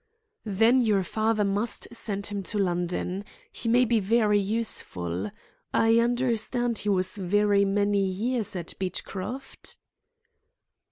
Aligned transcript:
"Then 0.49 0.81
your 0.81 1.03
father 1.03 1.43
must 1.43 1.87
send 1.93 2.25
him 2.25 2.41
to 2.49 2.57
London. 2.57 3.23
He 3.51 3.69
may 3.69 3.85
be 3.85 3.99
very 3.99 4.39
useful. 4.39 5.29
I 5.75 5.99
understand 5.99 6.79
he 6.79 6.89
was 6.89 7.17
very 7.17 7.65
many 7.65 8.03
years 8.03 8.55
at 8.55 8.73
Beechcroft?" 8.79 9.77